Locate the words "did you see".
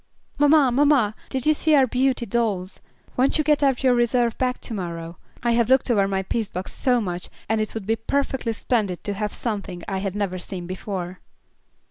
1.29-1.75